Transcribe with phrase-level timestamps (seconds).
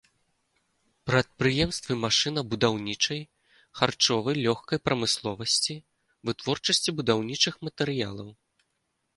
[1.09, 3.21] Прадпрыемствы машынабудаўнічай,
[3.81, 5.75] харчовы, лёгкай прамысловасці,
[6.31, 8.29] вытворчасці будаўнічых матэрыялаў.